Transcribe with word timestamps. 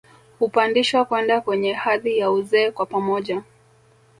Hupandishwa 0.39 1.05
kwenda 1.05 1.41
kwenye 1.41 1.73
hadhi 1.73 2.17
ya 2.17 2.31
uzee 2.31 2.71
kwa 2.71 2.85
pamoja 2.85 3.43